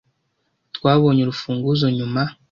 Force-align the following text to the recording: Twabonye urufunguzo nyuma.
Twabonye 0.75 1.21
urufunguzo 1.23 1.85
nyuma. 1.97 2.21